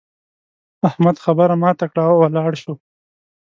[0.87, 2.73] احمد خبره ماته کړه او ولاړ شو.